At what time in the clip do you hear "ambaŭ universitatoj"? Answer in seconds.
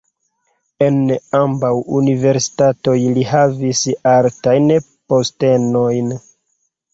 1.39-2.95